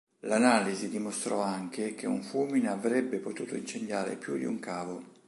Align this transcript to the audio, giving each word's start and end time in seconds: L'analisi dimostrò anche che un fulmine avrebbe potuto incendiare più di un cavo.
L'analisi 0.21 0.89
dimostrò 0.89 1.41
anche 1.43 1.93
che 1.93 2.07
un 2.07 2.23
fulmine 2.23 2.69
avrebbe 2.69 3.19
potuto 3.19 3.55
incendiare 3.55 4.15
più 4.15 4.35
di 4.35 4.45
un 4.45 4.57
cavo. 4.57 5.03